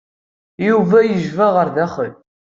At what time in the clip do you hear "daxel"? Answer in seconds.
1.75-2.13